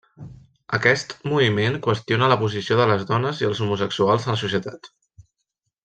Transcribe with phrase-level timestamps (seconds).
[0.77, 4.91] Aquest moviment qüestiona la posició de les dones i els homosexuals en la societat.